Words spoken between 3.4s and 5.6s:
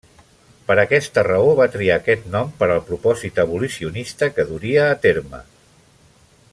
abolicionista que duria a terme.